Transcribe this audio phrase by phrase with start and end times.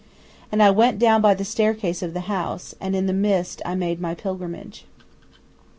[0.51, 3.75] And I went down by the staircase of the house, and in the mist I
[3.75, 4.85] made my pilgrimage.